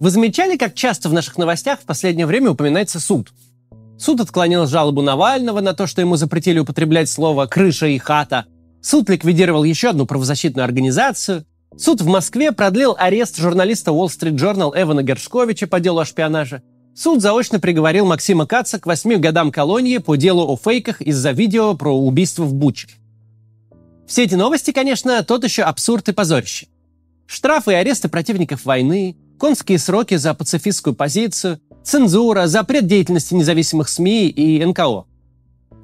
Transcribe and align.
Вы 0.00 0.10
замечали, 0.10 0.56
как 0.56 0.74
часто 0.74 1.08
в 1.08 1.12
наших 1.12 1.38
новостях 1.38 1.80
в 1.80 1.84
последнее 1.84 2.26
время 2.26 2.50
упоминается 2.52 3.00
суд? 3.00 3.32
Суд 3.98 4.20
отклонил 4.20 4.66
жалобу 4.66 5.02
Навального 5.02 5.60
на 5.60 5.74
то, 5.74 5.88
что 5.88 6.00
ему 6.00 6.14
запретили 6.14 6.60
употреблять 6.60 7.10
слово 7.10 7.46
«крыша» 7.46 7.86
и 7.86 7.98
«хата». 7.98 8.46
Суд 8.80 9.10
ликвидировал 9.10 9.64
еще 9.64 9.90
одну 9.90 10.06
правозащитную 10.06 10.64
организацию. 10.64 11.44
Суд 11.76 12.00
в 12.00 12.06
Москве 12.06 12.52
продлил 12.52 12.94
арест 12.96 13.38
журналиста 13.38 13.90
Wall 13.90 14.06
Street 14.06 14.36
Journal 14.36 14.72
Эвана 14.80 15.02
Гершковича 15.02 15.66
по 15.66 15.80
делу 15.80 15.98
о 15.98 16.04
шпионаже. 16.04 16.62
Суд 16.94 17.20
заочно 17.20 17.58
приговорил 17.58 18.06
Максима 18.06 18.46
Каца 18.46 18.78
к 18.78 18.86
восьми 18.86 19.16
годам 19.16 19.50
колонии 19.50 19.98
по 19.98 20.14
делу 20.14 20.46
о 20.46 20.56
фейках 20.56 21.00
из-за 21.00 21.32
видео 21.32 21.74
про 21.74 21.92
убийство 21.92 22.44
в 22.44 22.54
Буче. 22.54 22.88
Все 24.06 24.24
эти 24.24 24.36
новости, 24.36 24.70
конечно, 24.70 25.24
тот 25.24 25.42
еще 25.42 25.62
абсурд 25.62 26.08
и 26.08 26.12
позорище. 26.12 26.68
Штрафы 27.26 27.72
и 27.72 27.74
аресты 27.74 28.08
противников 28.08 28.64
войны, 28.64 29.16
конские 29.38 29.78
сроки 29.78 30.16
за 30.16 30.34
пацифистскую 30.34 30.94
позицию, 30.94 31.60
цензура, 31.82 32.46
запрет 32.46 32.86
деятельности 32.86 33.32
независимых 33.32 33.88
СМИ 33.88 34.28
и 34.28 34.62
НКО. 34.64 35.06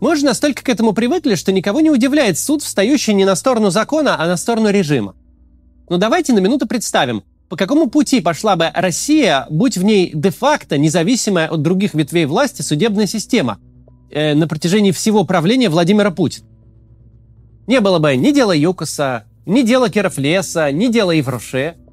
Мы 0.01 0.13
уже 0.13 0.25
настолько 0.27 0.63
к 0.63 0.69
этому 0.69 0.93
привыкли, 0.93 1.35
что 1.35 1.53
никого 1.53 1.81
не 1.81 1.91
удивляет 1.91 2.39
суд, 2.39 2.63
встающий 2.63 3.15
не 3.15 3.25
на 3.25 3.37
сторону 3.37 3.71
закона, 3.71 4.21
а 4.21 4.27
на 4.27 4.37
сторону 4.37 4.69
режима. 4.69 5.15
Но 5.89 5.97
давайте 5.97 6.33
на 6.33 6.41
минуту 6.41 6.67
представим, 6.67 7.23
по 7.49 7.57
какому 7.57 7.89
пути 7.89 8.21
пошла 8.21 8.57
бы 8.57 8.71
Россия, 8.75 9.47
будь 9.49 9.79
в 9.79 9.85
ней 9.85 10.11
де-факто 10.13 10.77
независимая 10.77 11.49
от 11.49 11.63
других 11.63 11.95
ветвей 11.95 12.27
власти 12.27 12.63
судебная 12.63 13.07
система 13.07 13.59
э, 14.11 14.35
на 14.35 14.49
протяжении 14.49 14.91
всего 14.91 15.25
правления 15.25 15.69
Владимира 15.71 16.11
Путина. 16.11 16.47
Не 17.67 17.81
было 17.81 17.99
бы 17.99 18.15
ни 18.17 18.33
дела 18.33 18.53
Юкоса, 18.53 19.25
ни 19.47 19.63
дела 19.63 19.89
Керафлеса, 19.89 20.71
ни 20.73 20.89
дела 20.89 21.13
Евроше– 21.13 21.77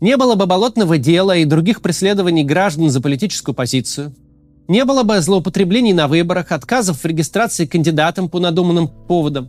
не 0.00 0.16
было 0.16 0.34
бы 0.34 0.46
болотного 0.46 0.98
дела 0.98 1.36
и 1.36 1.44
других 1.44 1.80
преследований 1.80 2.44
граждан 2.44 2.90
за 2.90 3.00
политическую 3.00 3.54
позицию. 3.54 4.14
Не 4.68 4.84
было 4.84 5.04
бы 5.04 5.20
злоупотреблений 5.20 5.92
на 5.92 6.08
выборах, 6.08 6.52
отказов 6.52 7.02
в 7.02 7.06
регистрации 7.06 7.66
кандидатам 7.66 8.28
по 8.28 8.40
надуманным 8.40 8.88
поводам. 8.88 9.48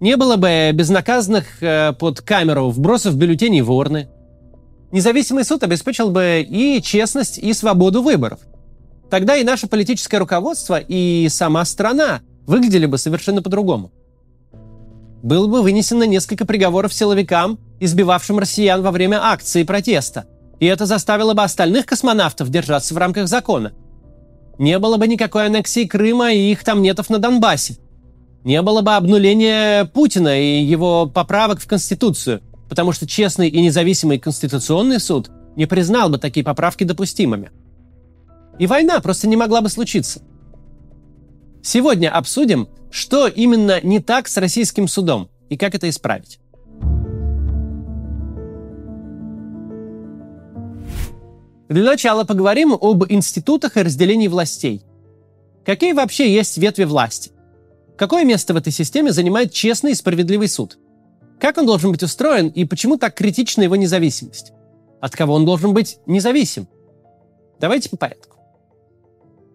Не 0.00 0.16
было 0.16 0.36
бы 0.36 0.70
безнаказанных 0.72 1.62
э, 1.62 1.92
под 1.92 2.22
камеру 2.22 2.70
вбросов 2.70 3.16
бюллетеней 3.16 3.60
в 3.60 3.70
урны. 3.70 4.08
Независимый 4.92 5.44
суд 5.44 5.62
обеспечил 5.62 6.10
бы 6.10 6.44
и 6.48 6.80
честность, 6.82 7.38
и 7.38 7.52
свободу 7.52 8.02
выборов. 8.02 8.40
Тогда 9.10 9.36
и 9.36 9.44
наше 9.44 9.66
политическое 9.66 10.18
руководство, 10.18 10.78
и 10.78 11.28
сама 11.28 11.64
страна 11.64 12.22
выглядели 12.46 12.86
бы 12.86 12.96
совершенно 12.96 13.42
по-другому. 13.42 13.92
Было 15.22 15.46
бы 15.46 15.62
вынесено 15.62 16.04
несколько 16.04 16.46
приговоров 16.46 16.94
силовикам, 16.94 17.58
избивавшим 17.80 18.38
россиян 18.38 18.82
во 18.82 18.90
время 18.90 19.24
акции 19.24 19.64
протеста. 19.64 20.26
И 20.60 20.66
это 20.66 20.86
заставило 20.86 21.34
бы 21.34 21.42
остальных 21.42 21.86
космонавтов 21.86 22.50
держаться 22.50 22.94
в 22.94 22.98
рамках 22.98 23.26
закона. 23.26 23.72
Не 24.58 24.78
было 24.78 24.98
бы 24.98 25.08
никакой 25.08 25.46
аннексии 25.46 25.86
Крыма 25.86 26.32
и 26.32 26.52
их 26.52 26.62
там 26.62 26.82
нетов 26.82 27.08
на 27.08 27.18
Донбассе. 27.18 27.78
Не 28.44 28.60
было 28.62 28.82
бы 28.82 28.94
обнуления 28.94 29.86
Путина 29.86 30.38
и 30.38 30.62
его 30.62 31.06
поправок 31.06 31.60
в 31.60 31.66
Конституцию, 31.66 32.42
потому 32.68 32.92
что 32.92 33.06
честный 33.06 33.48
и 33.48 33.60
независимый 33.60 34.18
Конституционный 34.18 35.00
суд 35.00 35.30
не 35.56 35.66
признал 35.66 36.10
бы 36.10 36.18
такие 36.18 36.44
поправки 36.44 36.84
допустимыми. 36.84 37.50
И 38.58 38.66
война 38.66 39.00
просто 39.00 39.26
не 39.28 39.36
могла 39.36 39.62
бы 39.62 39.70
случиться. 39.70 40.20
Сегодня 41.62 42.14
обсудим, 42.14 42.68
что 42.90 43.26
именно 43.26 43.80
не 43.82 44.00
так 44.00 44.28
с 44.28 44.36
российским 44.36 44.88
судом 44.88 45.30
и 45.48 45.56
как 45.56 45.74
это 45.74 45.88
исправить. 45.88 46.38
Для 51.70 51.84
начала 51.84 52.24
поговорим 52.24 52.72
об 52.72 53.04
институтах 53.08 53.76
и 53.76 53.82
разделении 53.82 54.26
властей. 54.26 54.82
Какие 55.64 55.92
вообще 55.92 56.34
есть 56.34 56.58
ветви 56.58 56.82
власти? 56.82 57.30
Какое 57.96 58.24
место 58.24 58.54
в 58.54 58.56
этой 58.56 58.72
системе 58.72 59.12
занимает 59.12 59.52
честный 59.52 59.92
и 59.92 59.94
справедливый 59.94 60.48
суд? 60.48 60.78
Как 61.38 61.58
он 61.58 61.66
должен 61.66 61.92
быть 61.92 62.02
устроен 62.02 62.48
и 62.48 62.64
почему 62.64 62.96
так 62.96 63.14
критична 63.14 63.62
его 63.62 63.76
независимость? 63.76 64.52
От 65.00 65.14
кого 65.14 65.34
он 65.34 65.44
должен 65.44 65.72
быть 65.72 65.98
независим? 66.06 66.66
Давайте 67.60 67.88
по 67.88 67.96
порядку. 67.96 68.38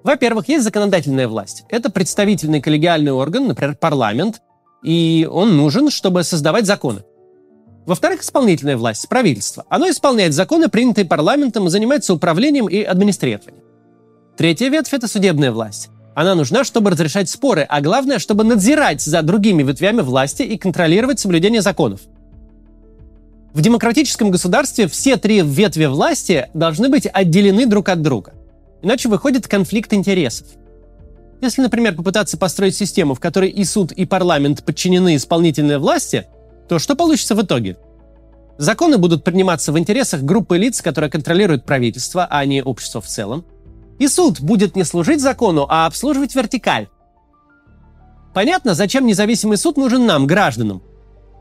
Во-первых, 0.01 0.47
есть 0.47 0.63
законодательная 0.63 1.28
власть. 1.28 1.66
Это 1.67 1.90
представительный 1.90 2.61
коллегиальный 2.61 3.11
орган, 3.11 3.45
например, 3.45 3.75
парламент, 3.75 4.41
и 4.85 5.28
он 5.29 5.57
нужен, 5.57 5.90
чтобы 5.90 6.23
создавать 6.23 6.66
законы. 6.66 7.03
Во-вторых, 7.85 8.22
исполнительная 8.22 8.78
власть, 8.78 9.07
правительство. 9.07 9.66
Оно 9.69 9.90
исполняет 9.90 10.34
законы, 10.34 10.69
принятые 10.69 11.06
парламентом, 11.06 11.68
и 11.68 11.69
занимается 11.69 12.13
управлением 12.13 12.68
и 12.68 12.81
администрированием. 12.81 13.63
Третья 14.38 14.69
ветвь– 14.69 14.94
это 14.94 15.07
судебная 15.07 15.51
власть. 15.51 15.90
Она 16.16 16.34
нужна, 16.34 16.63
чтобы 16.63 16.91
разрешать 16.91 17.29
споры, 17.29 17.66
а 17.68 17.81
главное, 17.81 18.19
чтобы 18.19 18.44
надзирать 18.44 19.01
за 19.01 19.22
другими 19.22 19.63
ветвями 19.63 20.01
власти 20.01 20.44
и 20.44 20.57
контролировать 20.57 21.19
соблюдение 21.19 21.62
законов. 21.62 22.01
В 23.53 23.62
демократическом 23.62 24.31
государстве 24.31 24.88
все 24.88 25.17
три 25.17 25.41
ветви 25.41 25.85
власти 25.85 26.50
должны 26.53 26.90
быть 26.90 27.07
отделены 27.12 27.66
друг 27.66 27.90
от 27.90 28.02
друга. 28.02 28.34
Иначе 28.81 29.09
выходит 29.09 29.47
конфликт 29.47 29.94
интересов. 29.94 30.47
Если, 31.41 31.62
например, 31.62 31.96
попытаться 31.96 32.38
построить 32.38 32.75
систему, 32.75 33.13
в 33.13 33.19
которой 33.19 33.50
и 33.50 33.63
суд, 33.63 33.91
и 33.91 34.06
парламент 34.06 34.63
подчинены 34.66 35.16
исполнительной 35.16 35.78
власти, 35.78 36.28
то 36.68 36.80
что 36.80 36.96
получится 36.96 37.36
в 37.36 37.42
итоге? 37.42 37.78
Законы 38.58 38.98
будут 38.98 39.24
приниматься 39.24 39.72
в 39.72 39.78
интересах 39.78 40.24
группы 40.24 40.58
лиц, 40.58 40.81
которые 40.81 41.12
контролируют 41.12 41.66
правительство, 41.66 42.26
а 42.30 42.44
не 42.46 42.64
общество 42.64 43.02
в 43.02 43.08
целом. 43.08 43.46
И 44.00 44.08
суд 44.08 44.40
будет 44.40 44.76
не 44.76 44.84
служить 44.84 45.22
закону, 45.22 45.66
а 45.70 45.86
обслуживать 45.86 46.36
вертикаль. 46.36 46.88
Понятно, 48.34 48.74
зачем 48.74 49.06
независимый 49.06 49.58
суд 49.58 49.78
нужен 49.78 50.06
нам, 50.06 50.26
гражданам. 50.26 50.81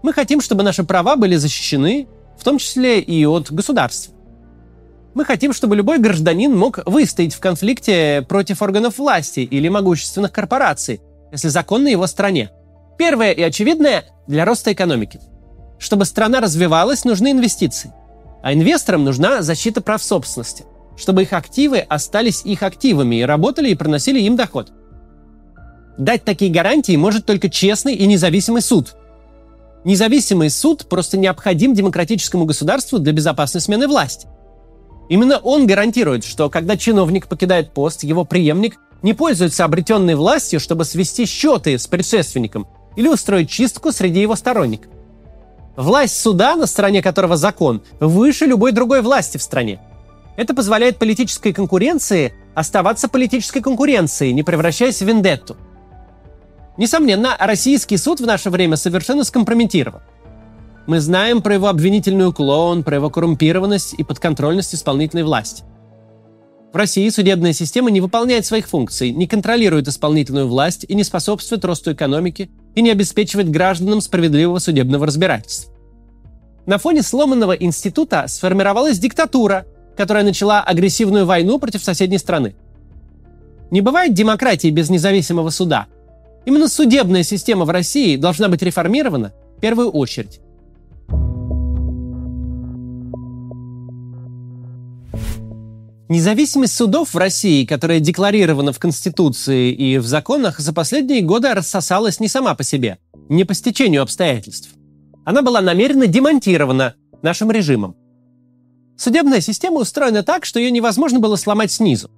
Мы 0.03 0.13
хотим, 0.13 0.41
чтобы 0.41 0.63
наши 0.63 0.85
права 0.85 1.17
были 1.17 1.37
защищены, 1.37 2.07
в 2.39 2.45
том 2.45 2.59
числе 2.59 3.01
и 3.01 3.25
от 3.27 3.51
государства. 3.51 4.15
Мы 5.15 5.25
хотим, 5.25 5.53
чтобы 5.53 5.77
любой 5.77 5.99
гражданин 5.99 6.57
мог 6.57 6.81
выстоять 6.87 7.35
в 7.35 7.41
конфликте 7.41 8.25
против 8.29 8.61
органов 8.61 8.99
власти 8.99 9.41
или 9.41 9.69
могущественных 9.69 10.33
корпораций, 10.33 11.01
если 11.33 11.49
закон 11.49 11.85
на 11.85 11.89
его 11.89 12.07
стороне– 12.07 12.51
Первое 12.97 13.33
и 13.33 13.43
очевидное– 13.43 14.05
для 14.27 14.45
роста 14.45 14.73
экономики. 14.73 15.21
Чтобы 15.79 16.05
страна 16.05 16.41
развивалась, 16.41 17.05
нужны 17.05 17.33
инвестиции. 17.33 17.93
А 18.43 18.53
инвесторам 18.53 19.05
нужна 19.05 19.43
защита 19.43 19.81
прав 19.81 20.03
собственности, 20.03 20.65
чтобы 20.97 21.23
их 21.23 21.33
активы 21.33 21.79
остались 21.79 22.43
их 22.45 22.63
активами 22.63 23.17
и 23.17 23.23
работали 23.23 23.71
и 23.71 23.75
приносили 23.75 24.21
им 24.21 24.37
доход. 24.37 24.73
Дать 25.99 26.25
такие 26.25 26.51
гарантии 26.51 26.97
может 26.97 27.27
только 27.27 27.49
честный 27.49 27.95
и 27.95 28.07
независимый 28.07 28.63
суд. 28.63 28.95
Независимый 29.85 30.51
суд 30.51 30.87
просто 30.89 31.19
необходим 31.19 31.75
демократическому 31.75 32.47
государству 32.47 32.99
для 32.99 33.13
безопасной 33.13 33.61
смены 33.61 33.87
власти. 33.87 34.27
Именно 35.09 35.39
он 35.39 35.67
гарантирует, 35.67 36.25
что 36.25 36.49
когда 36.49 36.77
чиновник 36.77 37.29
покидает 37.29 37.73
пост, 37.73 38.05
его 38.05 38.25
преемник 38.25 38.79
не 39.03 39.13
пользуется 39.13 39.65
обретенной 39.65 40.15
властью, 40.15 40.61
чтобы 40.61 40.87
свести 40.87 41.27
счеты 41.27 41.79
с 41.79 41.87
предшественником 41.87 42.67
или 42.97 43.09
устроить 43.09 43.51
чистку 43.51 43.93
среди 43.93 44.21
его 44.21 44.37
сторонников. 44.37 44.91
Власть 45.77 46.19
суда, 46.19 46.55
на 46.57 46.67
стороне 46.67 47.03
которого 47.03 47.37
закон, 47.37 47.83
выше 47.99 48.47
любой 48.47 48.73
другой 48.73 49.03
власти 49.03 49.39
в 49.39 49.43
стране. 49.43 49.81
Это 50.37 50.55
позволяет 50.55 50.99
политической 50.99 51.53
конкуренции 51.53 52.35
оставаться 52.55 53.09
политической 53.09 53.61
конкуренцией, 53.61 54.33
не 54.33 54.43
превращаясь 54.43 55.03
в 55.03 55.07
вендетту. 55.07 55.57
Несомненно, 56.77 57.37
российский 57.39 57.97
суд 57.97 58.21
в 58.21 58.27
наше 58.27 58.51
время 58.51 58.77
совершенно 58.77 59.25
скомпрометирован. 59.25 60.03
Мы 60.87 61.01
знаем 61.01 61.41
про 61.41 61.55
его 61.55 61.69
обвинительный 61.69 62.29
уклон, 62.29 62.83
про 62.83 62.97
его 62.97 63.11
коррумпированность 63.11 63.95
и 63.95 64.05
подконтрольность 64.05 64.75
исполнительной 64.75 65.23
власти. 65.23 65.65
В 66.73 66.77
России 66.77 67.09
судебная 67.09 67.53
система 67.53 67.91
не 67.91 68.01
выполняет 68.01 68.45
своих 68.45 68.67
функций, 68.67 69.13
не 69.13 69.27
контролирует 69.27 69.89
исполнительную 69.89 70.49
власть 70.49 70.85
и 70.87 70.95
не 70.95 71.05
способствует 71.05 71.65
росту 71.65 71.93
экономики 71.93 72.51
и 72.75 72.83
не 72.83 72.91
обеспечивает 72.91 73.51
гражданам 73.51 74.01
справедливого 74.01 74.59
судебного 74.59 75.07
разбирательства. 75.07 75.73
На 76.67 76.79
фоне 76.79 77.03
сломанного 77.03 77.53
института 77.53 78.27
сформировалась 78.27 78.99
диктатура, 78.99 79.67
которая 79.97 80.25
начала 80.25 80.63
агрессивную 80.63 81.27
войну 81.27 81.59
против 81.59 81.85
соседней 81.85 82.19
страны. 82.19 82.55
Не 83.71 83.81
бывает 83.81 84.15
демократии 84.15 84.71
без 84.71 84.91
независимого 84.91 85.51
суда. 85.51 85.87
Именно 86.47 86.69
судебная 86.69 87.23
система 87.23 87.65
в 87.65 87.71
России 87.71 88.17
должна 88.17 88.49
быть 88.49 88.63
реформирована 88.63 89.33
в 89.57 89.61
первую 89.61 89.91
очередь. 89.91 90.41
Независимость 96.09 96.75
судов 96.75 97.15
в 97.15 97.19
России, 97.19 97.65
которая 97.65 97.99
декларирована 97.99 98.73
в 98.73 98.79
Конституции 98.79 99.73
и 99.73 99.97
в 99.97 100.07
законах, 100.07 100.61
за 100.61 100.75
последние 100.75 101.23
годы 101.23 101.55
рассосалась 101.55 102.21
не 102.21 102.29
сама 102.29 102.55
по 102.55 102.63
себе, 102.63 102.99
не 103.31 103.45
по 103.45 103.55
стечению 103.55 104.03
обстоятельств. 104.03 104.71
Она 105.25 105.41
была 105.41 105.63
намеренно 105.63 106.07
демонтирована 106.07 106.95
нашим 107.23 107.51
режимом. 107.51 107.97
Судебная 108.99 109.41
система 109.41 109.81
устроена 109.81 110.23
так, 110.23 110.45
что 110.45 110.61
ее 110.61 110.71
невозможно 110.71 111.21
было 111.21 111.37
сломать 111.37 111.73
снизу. 111.73 112.11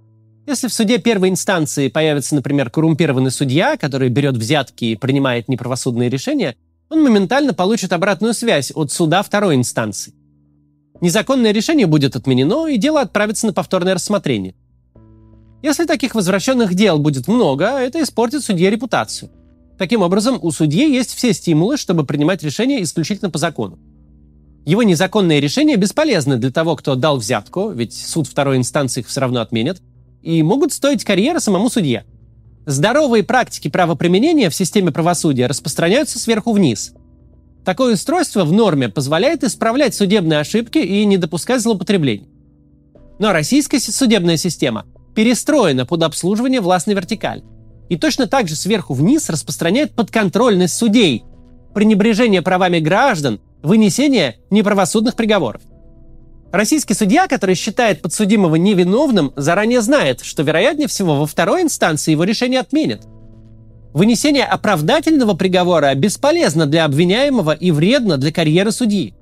Если 0.49 0.67
в 0.67 0.75
суде 0.75 0.99
первой 0.99 1.29
инстанции 1.29 1.88
появится, 1.88 2.35
например, 2.35 2.71
коррумпированный 2.71 3.31
судья, 3.31 3.77
который 3.77 4.09
берет 4.09 4.37
взятки 4.37 4.87
и 4.87 4.97
принимает 4.97 5.49
неправосудные 5.49 6.11
решения, 6.11 6.56
он 6.91 7.05
моментально 7.05 7.55
получит 7.55 7.93
обратную 7.93 8.35
связь 8.35 8.73
от 8.75 8.91
суда 8.91 9.23
второй 9.23 9.55
инстанции. 9.55 10.12
Незаконное 11.00 11.52
решение 11.52 11.87
будет 11.87 12.16
отменено, 12.16 12.66
и 12.66 12.78
дело 12.78 13.00
отправится 13.00 13.46
на 13.46 13.52
повторное 13.52 13.94
рассмотрение. 13.94 14.54
Если 15.62 15.84
таких 15.84 16.14
возвращенных 16.14 16.75
дел 16.75 16.98
будет 16.98 17.28
много, 17.28 17.66
это 17.66 18.02
испортит 18.02 18.44
судье 18.44 18.70
репутацию. 18.70 19.31
Таким 19.78 20.02
образом, 20.02 20.38
у 20.40 20.50
судьи 20.50 20.90
есть 20.90 21.14
все 21.14 21.32
стимулы, 21.32 21.76
чтобы 21.76 22.06
принимать 22.06 22.43
решения 22.43 22.82
исключительно 22.82 23.31
по 23.31 23.38
закону. 23.38 23.78
Его 24.64 24.82
незаконные 24.82 25.40
решения 25.40 25.76
бесполезны 25.76 26.38
для 26.38 26.50
того, 26.50 26.76
кто 26.76 26.94
дал 26.94 27.19
взятку, 27.19 27.70
ведь 27.70 27.94
суд 27.94 28.26
второй 28.26 28.56
инстанции 28.56 29.00
их 29.00 29.06
все 29.06 29.20
равно 29.20 29.40
отменит, 29.40 29.82
и 30.22 30.42
могут 30.42 30.72
стоить 30.72 31.04
карьеры 31.04 31.40
самому 31.40 31.70
судье. 31.70 32.04
Здоровые 32.64 33.22
практики 33.22 33.69
правоприменения 33.69 34.50
в 34.50 34.54
системе 34.54 34.90
правосудия 34.90 35.46
распространяются 35.46 36.19
сверху 36.19 36.52
вниз. 36.52 36.94
Такое 37.66 37.94
устройство 37.94 38.44
в 38.44 38.52
норме 38.52 38.88
позволяет 38.88 39.42
исправлять 39.42 39.92
судебные 39.92 40.38
ошибки 40.38 40.78
и 40.78 41.04
не 41.04 41.16
допускать 41.16 41.60
злоупотреблений. 41.60 42.28
Но 43.18 43.32
российская 43.32 43.80
судебная 43.80 44.36
система 44.36 44.86
перестроена 45.16 45.84
под 45.84 46.04
обслуживание 46.04 46.60
властной 46.60 46.94
вертикали. 46.94 47.42
И 47.88 47.96
точно 47.96 48.28
так 48.28 48.46
же 48.46 48.54
сверху 48.54 48.94
вниз 48.94 49.28
распространяет 49.28 49.96
подконтрольность 49.96 50.76
судей, 50.76 51.24
пренебрежение 51.74 52.40
правами 52.40 52.78
граждан, 52.78 53.40
вынесение 53.64 54.36
неправосудных 54.50 55.16
приговоров. 55.16 55.62
Российский 56.52 56.94
судья, 56.94 57.26
который 57.26 57.56
считает 57.56 58.00
подсудимого 58.00 58.54
невиновным, 58.54 59.32
заранее 59.34 59.80
знает, 59.80 60.20
что, 60.20 60.44
вероятнее 60.44 60.86
всего, 60.86 61.16
во 61.16 61.26
второй 61.26 61.62
инстанции 61.62 62.12
его 62.12 62.22
решение 62.22 62.60
отменят. 62.60 63.08
Вынесение 63.96 64.44
оправдательного 64.44 65.32
приговора 65.32 65.94
бесполезно 65.94 66.66
для 66.66 66.84
обвиняемого 66.84 67.52
и 67.52 67.70
вредно 67.70 68.19
для 68.19 68.31
карьеры 68.31 68.70
судьи. 68.70 69.14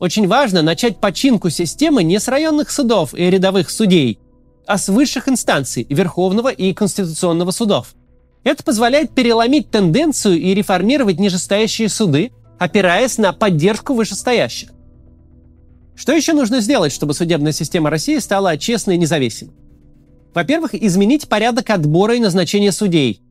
Очень 0.00 0.26
важно 0.26 0.60
начать 0.60 0.98
починку 0.98 1.50
системы 1.50 2.02
не 2.02 2.18
с 2.18 2.26
районных 2.26 2.72
судов 2.72 3.14
и 3.14 3.30
рядовых 3.30 3.70
судей, 3.70 4.18
а 4.66 4.76
с 4.76 4.88
высших 4.88 5.28
инстанций 5.28 5.86
Верховного 5.88 6.48
и 6.48 6.74
Конституционного 6.74 7.52
судов. 7.52 7.94
Это 8.42 8.64
позволяет 8.64 9.14
переломить 9.14 9.70
тенденцию 9.70 10.40
и 10.40 10.52
реформировать 10.52 11.20
нижестоящие 11.20 11.88
суды, 11.88 12.32
опираясь 12.58 13.18
на 13.18 13.32
поддержку 13.32 13.94
вышестоящих. 13.94 14.70
Что 15.94 16.10
еще 16.10 16.32
нужно 16.32 16.60
сделать, 16.60 16.92
чтобы 16.92 17.14
судебная 17.14 17.52
система 17.52 17.88
России 17.88 18.18
стала 18.18 18.58
честной 18.58 18.96
и 18.96 18.98
независимой? 18.98 19.54
Во-первых, 20.34 20.74
изменить 20.74 21.28
порядок 21.28 21.70
отбора 21.70 22.16
и 22.16 22.18
назначения 22.18 22.72
судей. 22.72 23.22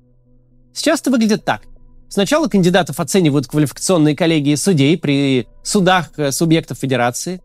Сейчас 0.74 1.02
это 1.02 1.12
выглядит 1.12 1.46
так. 1.46 1.64
Сначала 2.10 2.48
кандидатов 2.48 3.00
оценивают 3.00 3.48
квалификационные 3.48 4.16
коллегии 4.16 4.56
судей 4.56 4.98
при 4.98 5.48
судах 5.64 6.12
э, 6.18 6.32
субъектов 6.32 6.80
федерации. 6.80 7.42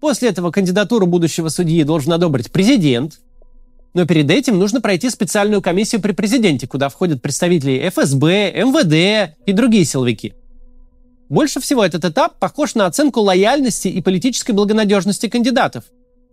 После 0.00 0.28
этого 0.28 0.50
кандидатуру 0.50 1.06
будущего 1.06 1.48
судьи 1.48 1.82
должен 1.84 2.12
одобрить 2.12 2.52
президент. 2.52 3.20
Но 3.94 4.06
перед 4.06 4.30
этим 4.30 4.58
нужно 4.58 4.80
пройти 4.80 5.10
специальную 5.10 5.62
комиссию 5.62 6.00
при 6.00 6.12
президенте, 6.12 6.66
куда 6.66 6.88
входят 6.88 7.22
представители 7.22 7.88
ФСБ, 7.88 8.52
МВД 8.52 9.34
и 9.46 9.52
другие 9.52 9.84
силовики– 9.84 10.34
больше 11.32 11.60
всего 11.60 11.82
этот 11.82 12.04
этап 12.04 12.38
похож 12.38 12.74
на 12.74 12.84
оценку 12.84 13.20
лояльности 13.20 13.88
и 13.88 14.02
политической 14.02 14.50
благонадежности 14.50 15.30
кандидатов, 15.30 15.84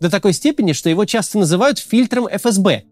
до 0.01 0.09
такой 0.09 0.33
степени, 0.33 0.73
что 0.73 0.89
его 0.89 1.05
часто 1.05 1.37
называют 1.37 1.79
фильтром 1.79 2.27
ФСБ. 2.27 2.83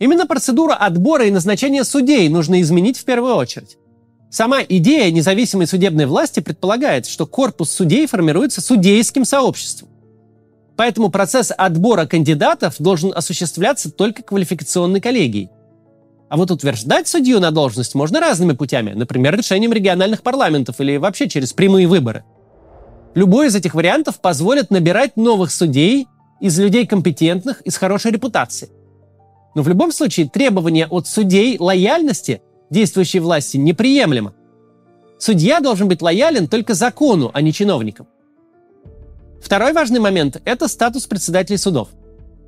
Именно 0.00 0.26
процедуру 0.26 0.72
отбора 0.76 1.26
и 1.26 1.30
назначения 1.30 1.84
судей 1.84 2.28
нужно 2.28 2.60
изменить 2.60 2.98
в 2.98 3.04
первую 3.04 3.36
очередь. 3.36 3.78
Сама 4.30 4.62
идея 4.68 5.12
независимой 5.12 5.68
судебной 5.68 6.06
власти 6.06 6.40
предполагает, 6.40 7.06
что 7.06 7.24
корпус 7.26 7.70
судей 7.70 8.08
формируется 8.08 8.60
судейским 8.60 9.24
сообществом. 9.24 9.88
Поэтому 10.76 11.10
процесс 11.10 11.52
отбора 11.56 12.06
кандидатов 12.06 12.74
должен 12.80 13.12
осуществляться 13.14 13.92
только 13.92 14.24
квалификационной 14.24 15.00
коллегией– 15.00 15.50
а 16.30 16.36
вот 16.36 16.52
утверждать 16.52 17.08
судью 17.08 17.40
на 17.40 17.50
должность 17.50 17.96
можно 17.96 18.20
разными 18.20 18.52
путями, 18.52 18.92
например, 18.92 19.36
решением 19.36 19.72
региональных 19.72 20.22
парламентов 20.22 20.80
или 20.80 20.96
вообще 20.96 21.28
через 21.28 21.52
прямые 21.52 21.88
выборы. 21.88 22.24
Любой 23.16 23.48
из 23.48 23.56
этих 23.56 23.74
вариантов 23.74 24.20
позволит 24.20 24.70
набирать 24.70 25.16
новых 25.16 25.50
судей 25.50 26.06
из 26.40 26.56
людей 26.56 26.86
компетентных 26.86 27.60
и 27.62 27.70
с 27.70 27.76
хорошей 27.76 28.12
репутацией. 28.12 28.70
Но 29.54 29.62
в 29.62 29.68
любом 29.68 29.92
случае 29.92 30.28
требование 30.28 30.86
от 30.86 31.06
судей 31.06 31.56
лояльности 31.58 32.42
действующей 32.70 33.20
власти 33.20 33.56
неприемлемо. 33.56 34.34
Судья 35.18 35.60
должен 35.60 35.88
быть 35.88 36.02
лоялен 36.02 36.48
только 36.48 36.74
закону, 36.74 37.30
а 37.34 37.42
не 37.42 37.52
чиновникам. 37.52 38.06
Второй 39.42 39.72
важный 39.72 40.00
момент– 40.00 40.40
это 40.44 40.68
статус 40.68 41.06
председателей 41.06 41.58
судов. 41.58 41.88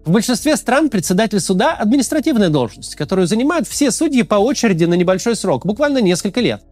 В 0.05 0.11
большинстве 0.11 0.57
стран 0.57 0.91
председатель 0.91 1.41
суда– 1.41 1.75
административная 1.79 2.49
должность, 2.49 2.97
которую 2.97 3.27
занимают 3.27 3.69
все 3.69 3.91
судьи 3.91 4.23
по 4.23 4.37
очереди 4.37 4.85
на 4.85 4.95
небольшой 4.95 5.37
срок, 5.37 5.65
буквально 5.65 5.99
несколько 5.99 6.41
лет. 6.41 6.63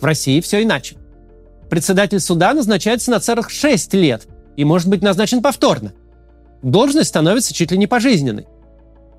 В 0.00 0.04
России 0.04 0.40
все 0.40 0.62
иначе. 0.62 0.96
Председатель 1.68 2.20
суда 2.20 2.52
назначается 2.52 3.10
на 3.10 3.20
целых 3.20 3.50
6 3.50 3.94
лет 3.94 4.26
и 4.56 4.64
может 4.64 4.88
быть 4.88 5.02
назначен 5.02 5.40
повторно. 5.40 5.92
Должность 6.62 7.08
становится 7.08 7.54
чуть 7.54 7.70
ли 7.70 7.78
не 7.78 7.86
пожизненной. 7.86 8.46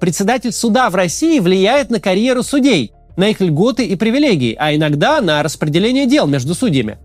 Председатель 0.01 0.51
суда 0.51 0.89
в 0.89 0.95
России 0.95 1.39
влияет 1.39 1.89
на 1.89 2.01
карьеру 2.01 2.43
судей, 2.43 2.91
на 3.15 3.29
их 3.29 3.39
льготы 3.39 3.85
и 3.85 3.95
привилегии, 3.95 4.55
а 4.59 4.75
иногда 4.75 5.21
на 5.21 5.41
распределение 5.41 6.05
дел 6.05 6.27
между 6.27 6.55
судьями. 6.55 6.97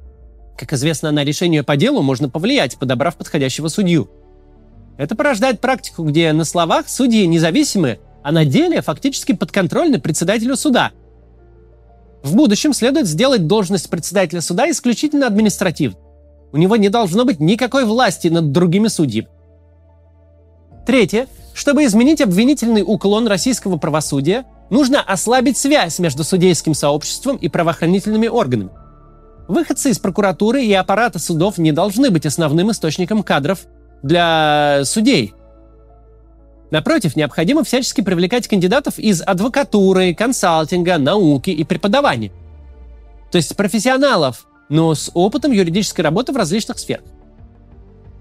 Как 0.59 0.73
известно, 0.73 1.13
на 1.13 1.23
решение 1.23 1.63
по 1.63 1.77
делу 1.77 2.03
можно 2.03 2.29
повлиять, 2.29 2.77
подобрав 2.77 3.17
подходящего 3.17 3.69
судью– 3.69 4.11
это 4.97 5.15
порождает 5.15 5.61
практику, 5.61 6.05
где 6.05 6.33
на 6.33 6.45
словах 6.45 6.89
судьи 6.89 7.27
независимы, 7.27 7.99
а 8.23 8.33
на 8.33 8.45
деле 8.45 8.81
фактически 8.81 9.33
подконтрольны 9.33 10.01
председателю 10.01 10.57
суда. 10.57 10.93
В 12.23 12.35
будущем 12.35 12.73
следует 12.73 13.07
сделать 13.07 13.47
должность 13.47 13.91
председателя 13.91 14.41
суда 14.41 14.71
исключительно 14.71 15.27
административной. 15.27 16.01
У 16.53 16.57
него 16.57 16.77
не 16.77 16.89
должно 16.89 17.25
быть 17.25 17.41
никакой 17.41 17.85
власти 17.85 18.29
над 18.29 18.53
другими 18.53 18.89
судьями. 18.89 19.29
Третье. 20.87 21.27
Чтобы 21.57 21.87
изменить 21.87 22.21
обвинительный 22.21 22.85
уклон 22.87 23.27
российского 23.27 23.79
правосудия, 23.79 24.45
нужно 24.69 25.01
ослабить 25.01 25.57
связь 25.57 25.99
между 25.99 26.23
судейским 26.23 26.75
сообществом 26.75 27.39
и 27.39 27.49
правоохранительными 27.49 28.29
органами. 28.29 28.69
Выходцы 29.49 29.89
из 29.89 29.99
прокуратуры 29.99 30.63
и 30.63 30.73
аппарата 30.75 31.19
судов 31.19 31.57
не 31.57 31.73
должны 31.73 32.11
быть 32.11 32.27
основным 32.27 32.71
источником 32.73 33.23
кадров 33.23 33.61
для 34.03 34.83
судей. 34.85 35.33
Напротив, 36.71 37.17
необходимо 37.17 37.65
всячески 37.65 38.03
привлекать 38.03 38.47
кандидатов 38.49 38.99
из 38.99 39.23
адвокатуры, 39.23 40.15
консалтинга, 40.15 40.99
науки 40.99 41.49
и 41.49 41.65
преподавания. 41.65 42.33
То 43.33 43.37
есть 43.37 43.57
профессионалов, 43.57 44.47
но 44.69 44.95
с 44.95 45.11
опытом 45.15 45.53
юридической 45.53 46.03
работы 46.03 46.33
в 46.33 46.37
различных 46.37 46.79
сферах. 46.79 47.07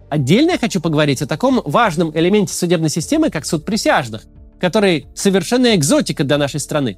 Отдельно 0.09 0.51
я 0.51 0.57
хочу 0.57 0.81
поговорить 0.81 1.21
о 1.21 1.27
таком 1.27 1.61
важном 1.65 2.11
элементе 2.15 2.53
судебной 2.53 2.89
системы, 2.89 3.29
как 3.29 3.45
суд 3.45 3.65
присяжных, 3.65 4.23
который 4.59 5.07
совершенно 5.15 5.75
экзотика 5.75 6.23
для 6.23 6.37
нашей 6.37 6.59
страны. 6.59 6.97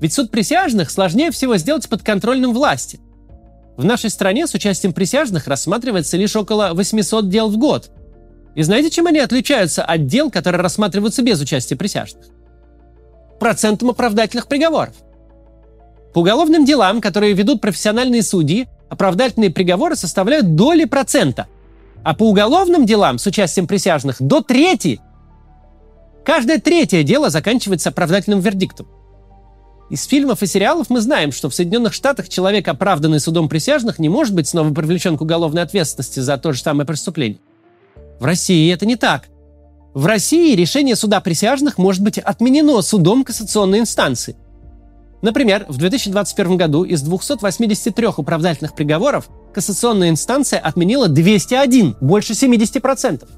Ведь 0.00 0.12
суд 0.12 0.30
присяжных 0.30 0.90
сложнее 0.90 1.30
всего 1.30 1.56
сделать 1.56 1.88
подконтрольным 1.88 2.52
власти. 2.52 3.00
В 3.76 3.84
нашей 3.84 4.10
стране 4.10 4.46
с 4.46 4.54
участием 4.54 4.92
присяжных 4.92 5.46
рассматривается 5.46 6.16
лишь 6.16 6.36
около 6.36 6.70
800 6.74 7.28
дел 7.28 7.48
в 7.48 7.56
год– 7.56 7.90
и 8.54 8.62
знаете, 8.62 8.90
чем 8.90 9.06
они 9.06 9.18
отличаются 9.18 9.82
от 9.84 10.06
дел, 10.06 10.30
которые 10.30 10.60
рассматриваются 10.60 11.22
без 11.22 11.40
участия 11.40 11.76
присяжных? 11.76 12.26
Процентом 13.40 13.90
оправдательных 13.90 14.46
приговоров. 14.46 14.94
По 16.12 16.18
уголовным 16.18 16.64
делам, 16.64 17.00
которые 17.00 17.32
ведут 17.32 17.62
профессиональные 17.62 18.22
судьи, 18.22 18.68
оправдательные 18.90 19.50
приговоры 19.50 19.96
составляют 19.96 20.54
доли 20.54 20.84
процента. 20.84 21.46
А 22.04 22.14
по 22.14 22.28
уголовным 22.28 22.84
делам 22.84 23.18
с 23.18 23.26
участием 23.26 23.66
присяжных 23.66 24.16
до 24.20 24.42
трети. 24.42 25.00
Каждое 26.24 26.58
третье 26.58 27.02
дело 27.02 27.30
заканчивается 27.30 27.90
оправдательным 27.90 28.40
вердиктом. 28.40 28.88
Из 29.90 30.04
фильмов 30.04 30.42
и 30.42 30.46
сериалов 30.46 30.88
мы 30.88 31.00
знаем, 31.00 31.32
что 31.32 31.50
в 31.50 31.54
Соединенных 31.54 31.92
Штатах 31.92 32.28
человек, 32.28 32.66
оправданный 32.66 33.20
судом 33.20 33.48
присяжных, 33.48 33.98
не 33.98 34.08
может 34.08 34.34
быть 34.34 34.48
снова 34.48 34.72
привлечен 34.72 35.18
к 35.18 35.20
уголовной 35.20 35.62
ответственности 35.62 36.20
за 36.20 36.38
то 36.38 36.52
же 36.52 36.60
самое 36.60 36.86
преступление. 36.86 37.40
В 38.18 38.24
России 38.24 38.72
это 38.72 38.86
не 38.86 38.96
так. 38.96 39.28
В 39.92 40.06
России 40.06 40.54
решение 40.54 40.96
суда 40.96 41.20
присяжных 41.20 41.76
может 41.76 42.02
быть 42.02 42.18
отменено 42.18 42.80
судом 42.80 43.24
кассационной 43.24 43.80
инстанции. 43.80 44.36
Например, 45.22 45.64
в 45.68 45.76
2021 45.76 46.56
году 46.56 46.82
из 46.82 47.00
283 47.00 48.06
оправдательных 48.06 48.74
приговоров 48.74 49.30
кассационная 49.54 50.10
инстанция 50.10 50.58
отменила 50.58 51.08
201, 51.08 51.96
больше 52.00 52.32
70%. 52.32 53.28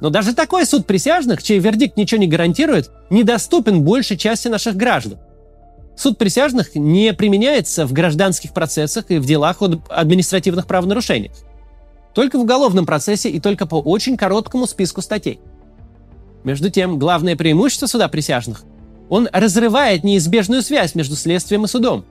Но 0.00 0.10
даже 0.10 0.34
такой 0.34 0.64
суд 0.66 0.86
присяжных, 0.86 1.42
чей 1.42 1.58
вердикт 1.58 1.98
ничего 1.98 2.20
не 2.20 2.26
гарантирует, 2.26 2.90
недоступен 3.10 3.82
большей 3.82 4.16
части 4.16 4.48
наших 4.48 4.76
граждан. 4.76 5.18
Суд 5.94 6.16
присяжных 6.18 6.74
не 6.74 7.12
применяется 7.12 7.86
в 7.86 7.92
гражданских 7.92 8.52
процессах 8.52 9.04
и 9.10 9.18
в 9.18 9.26
делах 9.26 9.60
о 9.60 9.78
административных 9.90 10.66
правонарушениях. 10.66 11.34
Только 12.14 12.38
в 12.38 12.42
уголовном 12.42 12.86
процессе 12.86 13.28
и 13.28 13.40
только 13.40 13.66
по 13.66 13.76
очень 13.76 14.16
короткому 14.16 14.66
списку 14.66 15.02
статей. 15.02 15.38
Между 16.44 16.70
тем, 16.70 16.98
главное 16.98 17.36
преимущество 17.36 17.86
суда 17.86 18.08
присяжных– 18.08 18.62
он 19.08 19.28
разрывает 19.32 20.04
неизбежную 20.04 20.62
связь 20.62 20.94
между 20.94 21.16
следствием 21.16 21.64
и 21.64 21.68
судом. 21.68 22.04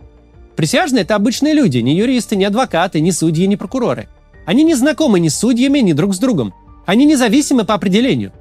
Присяжные– 0.55 1.01
это 1.03 1.15
обычные 1.15 1.53
люди, 1.53 1.79
не 1.79 1.95
юристы, 1.95 2.35
не 2.35 2.45
адвокаты, 2.45 2.99
не 3.01 3.11
судьи, 3.11 3.47
не 3.47 3.57
прокуроры. 3.57 4.07
Они 4.45 4.63
не 4.63 4.75
знакомы 4.75 5.19
ни 5.19 5.29
с 5.29 5.37
судьями, 5.37 5.79
ни 5.79 5.93
друг 5.93 6.13
с 6.13 6.19
другом. 6.19 6.53
Они 6.85 7.05
независимы 7.05 7.63
по 7.63 7.73
определению. 7.73 8.33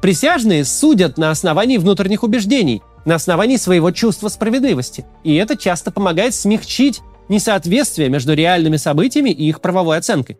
Присяжные 0.00 0.64
судят 0.64 1.18
на 1.18 1.30
основании 1.30 1.78
внутренних 1.78 2.22
убеждений, 2.22 2.82
на 3.04 3.16
основании 3.16 3.56
своего 3.56 3.90
чувства 3.90 4.28
справедливости. 4.28 5.06
И 5.24 5.34
это 5.34 5.56
часто 5.56 5.90
помогает 5.90 6.34
смягчить 6.34 7.00
несоответствие 7.28 8.08
между 8.08 8.34
реальными 8.34 8.76
событиями 8.76 9.30
и 9.30 9.48
их 9.48 9.60
правовой 9.60 9.98
оценкой. 9.98 10.38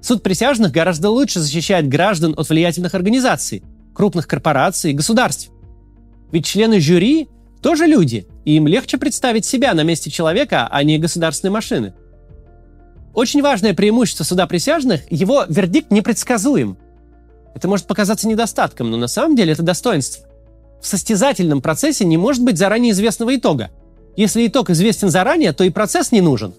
Суд 0.00 0.22
присяжных 0.22 0.72
гораздо 0.72 1.10
лучше 1.10 1.38
защищает 1.38 1.88
граждан 1.88 2.34
от 2.36 2.48
влиятельных 2.48 2.94
организаций, 2.94 3.62
крупных 3.94 4.26
корпораций 4.26 4.90
и 4.90 4.94
государств. 4.94 5.51
Ведь 6.32 6.46
члены 6.46 6.80
жюри 6.80 7.28
тоже 7.62 7.86
люди, 7.86 8.26
и 8.44 8.56
им 8.56 8.66
легче 8.66 8.98
представить 8.98 9.44
себя 9.44 9.74
на 9.74 9.84
месте 9.84 10.10
человека, 10.10 10.66
а 10.68 10.82
не 10.82 10.98
государственной 10.98 11.52
машины. 11.52 11.94
Очень 13.14 13.42
важное 13.42 13.74
преимущество 13.74 14.24
суда 14.24 14.46
присяжных– 14.46 15.02
его 15.10 15.44
вердикт 15.48 15.90
непредсказуем. 15.90 16.78
Это 17.54 17.68
может 17.68 17.86
показаться 17.86 18.26
недостатком, 18.26 18.90
но 18.90 18.96
на 18.96 19.06
самом 19.06 19.36
деле 19.36 19.52
это 19.52 19.62
достоинство. 19.62 20.26
В 20.80 20.86
состязательном 20.86 21.60
процессе 21.60 22.06
не 22.06 22.16
может 22.16 22.42
быть 22.42 22.56
заранее 22.56 22.92
известного 22.92 23.36
итога. 23.36 23.70
Если 24.16 24.46
итог 24.46 24.70
известен 24.70 25.10
заранее, 25.10 25.52
то 25.52 25.62
и 25.62 25.70
процесс 25.70 26.10
не 26.10 26.22
нужен. 26.22 26.54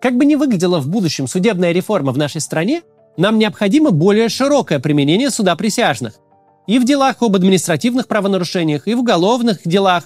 Как 0.00 0.16
бы 0.16 0.26
ни 0.26 0.34
выглядела 0.34 0.78
в 0.78 0.88
будущем 0.88 1.26
судебная 1.26 1.72
реформа 1.72 2.12
в 2.12 2.18
нашей 2.18 2.42
стране, 2.42 2.82
нам 3.16 3.38
необходимо 3.38 3.90
более 3.90 4.28
широкое 4.28 4.78
применение 4.78 5.30
суда 5.30 5.56
присяжных– 5.56 6.14
и 6.70 6.78
в 6.78 6.84
делах 6.84 7.16
об 7.20 7.34
административных 7.34 8.06
правонарушениях, 8.06 8.86
и 8.86 8.94
в 8.94 9.00
уголовных 9.00 9.58
делах, 9.64 10.04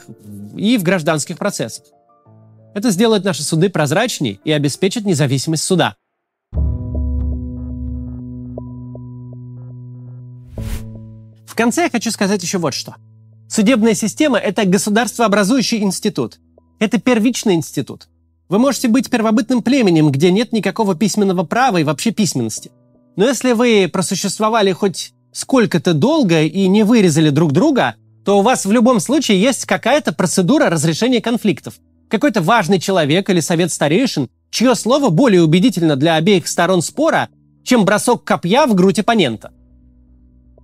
и 0.57 0.79
в 0.79 0.83
гражданских 0.83 1.37
процессах. 1.37 1.85
Это 2.75 2.91
сделает 2.91 3.23
наши 3.23 3.43
суды 3.43 3.69
прозрачнее 3.69 4.39
и 4.45 4.51
обеспечит 4.51 5.05
независимость 5.05 5.63
суда. 5.63 5.95
В 11.47 11.55
конце 11.55 11.83
я 11.83 11.91
хочу 11.91 12.11
сказать 12.11 12.43
еще 12.43 12.57
вот 12.57 12.73
что. 12.73 12.95
Судебная 13.47 13.93
система– 13.93 14.39
это 14.41 14.65
государствообразующий 14.65 15.83
институт. 15.83 16.39
Это 16.81 16.99
первичный 16.99 17.57
институт. 17.57 18.09
Вы 18.49 18.59
можете 18.59 18.89
быть 18.89 19.11
первобытным 19.11 19.63
племенем, 19.63 20.11
где 20.11 20.33
нет 20.33 20.55
никакого 20.55 20.95
письменного 20.95 21.43
права 21.45 21.77
и 21.77 21.85
вообще 21.85 22.11
письменности. 22.11 22.73
Но 23.17 23.27
если 23.27 23.53
вы 23.53 23.87
просуществовали 23.93 24.73
хоть 24.73 25.13
сколько-то 25.35 25.93
долго 25.93 26.43
и 26.43 26.67
не 26.69 26.85
вырезали 26.85 27.29
друг 27.29 27.53
друга, 27.53 27.97
то 28.25 28.39
у 28.39 28.43
вас 28.43 28.65
в 28.65 28.73
любом 28.73 29.01
случае 29.01 29.41
есть 29.43 29.67
какая-то 29.67 30.13
процедура 30.13 30.71
разрешения 30.71 31.21
конфликтов. 31.21 31.75
Какой-то 32.09 32.41
важный 32.41 32.79
человек 32.79 33.29
или 33.29 33.41
совет 33.41 33.71
старейшин, 33.71 34.31
чье 34.51 34.75
слово 34.75 35.11
более 35.11 35.43
убедительно 35.43 35.97
для 35.97 36.15
обеих 36.15 36.47
сторон 36.49 36.81
спора, 36.81 37.29
чем 37.65 37.85
бросок 37.85 38.25
копья 38.25 38.67
в 38.67 38.75
грудь 38.75 39.01
оппонента. 39.01 39.53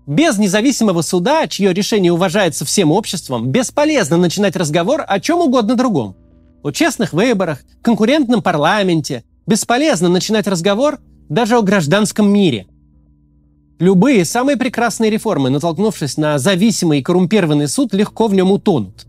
Без 0.07 0.39
независимого 0.39 1.03
суда, 1.03 1.47
чье 1.47 1.73
решение 1.73 2.13
уважается 2.13 2.65
всем 2.65 2.91
обществом, 2.93 3.49
бесполезно 3.51 4.17
начинать 4.17 4.57
разговор 4.57 5.05
о 5.07 5.21
чем 5.21 5.41
угодно 5.41 5.77
другом. 5.77 6.17
О 6.63 6.71
честных 6.71 7.13
выборах, 7.13 7.61
конкурентном 7.83 8.43
парламенте. 8.43 9.25
Бесполезно 9.47 10.09
начинать 10.09 10.47
разговор 10.47 10.99
даже 11.29 11.57
о 11.57 11.63
гражданском 11.63 12.31
мире. 12.31 12.67
Любые 13.81 14.27
самые 14.27 14.59
прекрасные 14.59 15.11
реформы, 15.11 15.49
натолкнувшись 15.49 16.19
на 16.19 16.39
зависимый 16.39 16.99
и 16.99 17.03
коррумпированный 17.03 17.67
суд, 17.67 17.95
легко 17.95 18.29
в 18.29 18.35
нем 18.35 18.53
утонут. 18.53 19.07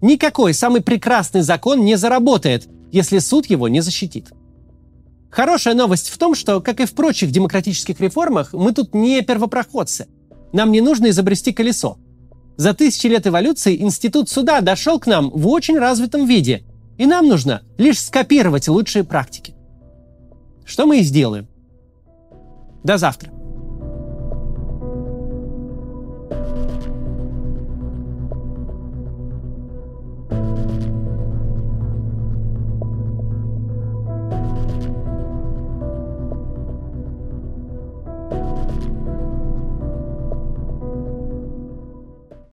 Никакой 0.00 0.54
самый 0.54 0.80
прекрасный 0.80 1.42
закон 1.42 1.84
не 1.84 1.96
заработает, 1.96 2.68
если 2.90 3.20
суд 3.20 3.46
его 3.46 3.68
не 3.68 3.80
защитит. 3.80 4.32
Хорошая 5.30 5.74
новость 5.74 6.08
в 6.08 6.18
том, 6.18 6.34
что, 6.34 6.60
как 6.60 6.80
и 6.80 6.84
в 6.84 6.94
прочих 6.94 7.30
демократических 7.30 8.00
реформах, 8.00 8.52
мы 8.54 8.72
тут 8.72 8.92
не 8.92 9.22
первопроходцы. 9.22 10.08
Нам 10.52 10.72
не 10.72 10.80
нужно 10.80 11.10
изобрести 11.10 11.52
колесо. 11.52 11.96
За 12.56 12.74
тысячи 12.74 13.06
лет 13.06 13.24
эволюции 13.24 13.80
институт 13.80 14.28
суда 14.28 14.60
дошел 14.62 14.98
к 14.98 15.06
нам 15.06 15.30
в 15.30 15.46
очень 15.46 15.78
развитом 15.78 16.26
виде, 16.26 16.64
и 16.96 17.06
нам 17.06 17.28
нужно 17.28 17.62
лишь 17.76 18.02
скопировать 18.02 18.66
лучшие 18.66 19.04
практики. 19.04 19.54
Что 20.64 20.86
мы 20.86 20.98
и 20.98 21.02
сделаем. 21.02 21.46
До 22.82 22.98
завтра. 22.98 23.37